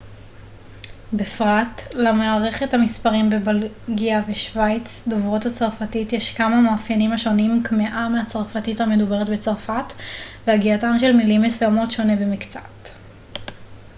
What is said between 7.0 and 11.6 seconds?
השונים קמעה מהצרפתית המדוברת בצרפת והגייתן של מילים